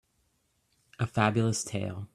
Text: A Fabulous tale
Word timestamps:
A 0.97 1.05
Fabulous 1.05 1.63
tale 1.63 2.07